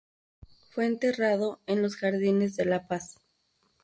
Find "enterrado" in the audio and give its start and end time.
0.87-1.61